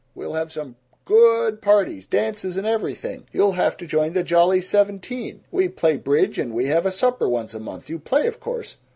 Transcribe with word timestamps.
We'll 0.15 0.33
have 0.33 0.51
some 0.51 0.77
good 1.05 1.61
parties 1.61 2.07
dances 2.07 2.57
and 2.57 2.65
everything. 2.65 3.27
You'll 3.31 3.51
have 3.51 3.77
to 3.77 3.85
join 3.85 4.13
the 4.13 4.23
Jolly 4.23 4.59
Seventeen. 4.59 5.43
We 5.51 5.67
play 5.67 5.95
bridge 5.95 6.39
and 6.39 6.55
we 6.55 6.65
have 6.69 6.87
a 6.87 6.91
supper 6.91 7.29
once 7.29 7.53
a 7.53 7.59
month. 7.59 7.87
You 7.87 7.99
play, 7.99 8.25
of 8.25 8.39
course?" 8.39 8.77